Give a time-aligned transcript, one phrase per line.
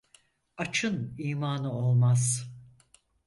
[0.57, 2.51] Açın imanı olmaz.